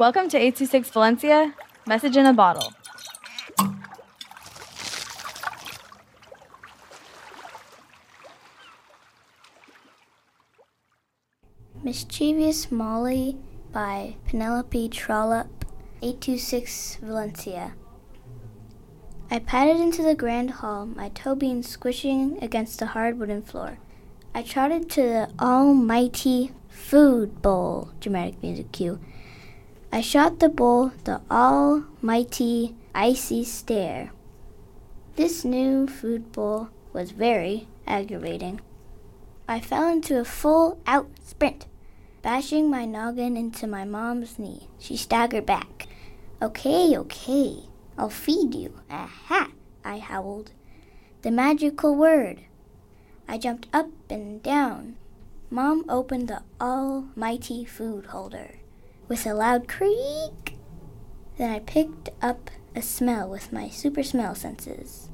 Welcome 0.00 0.30
to 0.30 0.38
826 0.38 0.88
Valencia, 0.92 1.54
message 1.86 2.16
in 2.16 2.24
a 2.24 2.32
bottle. 2.32 2.72
Mischievous 11.82 12.72
Molly 12.72 13.36
by 13.72 14.16
Penelope 14.26 14.88
Trollope, 14.88 15.66
826 16.00 16.96
Valencia. 17.02 17.74
I 19.30 19.38
padded 19.38 19.76
into 19.76 20.02
the 20.02 20.14
grand 20.14 20.50
hall, 20.50 20.86
my 20.86 21.10
toe 21.10 21.34
being 21.34 21.62
squishing 21.62 22.38
against 22.42 22.78
the 22.78 22.86
hard 22.86 23.18
wooden 23.18 23.42
floor. 23.42 23.76
I 24.34 24.44
trotted 24.44 24.88
to 24.92 25.02
the 25.02 25.30
almighty 25.38 26.52
food 26.70 27.42
bowl, 27.42 27.90
dramatic 28.00 28.42
music 28.42 28.72
cue. 28.72 28.98
I 29.92 30.02
shot 30.02 30.38
the 30.38 30.48
bowl 30.48 30.92
the 31.02 31.20
almighty 31.28 32.76
icy 32.94 33.42
stare. 33.42 34.12
This 35.16 35.44
new 35.44 35.88
food 35.88 36.30
bowl 36.30 36.68
was 36.92 37.10
very 37.10 37.66
aggravating. 37.88 38.60
I 39.48 39.58
fell 39.58 39.88
into 39.88 40.20
a 40.20 40.24
full 40.24 40.78
out 40.86 41.10
sprint, 41.24 41.66
bashing 42.22 42.70
my 42.70 42.84
noggin 42.84 43.36
into 43.36 43.66
my 43.66 43.84
mom's 43.84 44.38
knee. 44.38 44.68
She 44.78 44.96
staggered 44.96 45.44
back. 45.44 45.88
Okay, 46.40 46.96
okay, 46.96 47.64
I'll 47.98 48.10
feed 48.10 48.54
you. 48.54 48.78
Aha! 48.88 49.48
I 49.84 49.98
howled. 49.98 50.52
The 51.22 51.32
magical 51.32 51.96
word. 51.96 52.42
I 53.26 53.38
jumped 53.38 53.66
up 53.72 53.90
and 54.08 54.40
down. 54.40 54.94
Mom 55.50 55.84
opened 55.88 56.28
the 56.28 56.42
almighty 56.60 57.64
food 57.64 58.06
holder 58.06 58.60
with 59.10 59.26
a 59.26 59.34
loud 59.34 59.66
creak. 59.66 60.56
Then 61.36 61.50
I 61.50 61.58
picked 61.58 62.10
up 62.22 62.48
a 62.76 62.80
smell 62.80 63.28
with 63.28 63.52
my 63.52 63.68
super 63.68 64.04
smell 64.04 64.36
senses. 64.36 65.10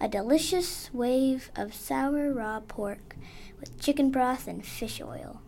A 0.00 0.08
delicious 0.08 0.90
wave 0.92 1.52
of 1.54 1.72
sour 1.72 2.32
raw 2.32 2.58
pork 2.58 3.14
with 3.60 3.80
chicken 3.80 4.10
broth 4.10 4.48
and 4.48 4.66
fish 4.66 5.00
oil. 5.00 5.42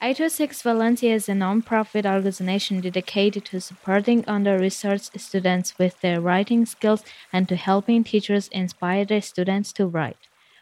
826 0.00 0.62
Valencia 0.62 1.14
is 1.14 1.28
a 1.28 1.34
non-profit 1.34 2.06
organization 2.06 2.80
dedicated 2.80 3.44
to 3.46 3.60
supporting 3.60 4.24
under-researched 4.28 5.18
students 5.20 5.76
with 5.78 6.00
their 6.00 6.20
writing 6.20 6.64
skills 6.64 7.02
and 7.32 7.48
to 7.48 7.56
helping 7.56 8.04
teachers 8.04 8.48
inspire 8.48 9.04
their 9.04 9.22
students 9.22 9.72
to 9.72 9.86
write. 9.86 10.28